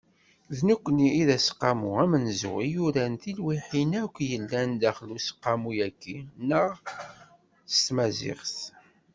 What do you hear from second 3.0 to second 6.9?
tilwiḥin akk yellan daxel n Useqqamu-agi-nneɣ